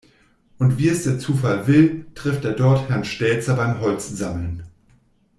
[0.57, 4.63] Und wie es der Zufall will, trifft er dort Herrn Stelzer beim Holzsammeln.